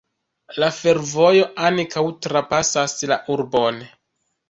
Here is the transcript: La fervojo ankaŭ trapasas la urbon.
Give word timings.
La 0.63 0.69
fervojo 0.77 1.45
ankaŭ 1.67 2.05
trapasas 2.27 2.99
la 3.15 3.23
urbon. 3.39 3.83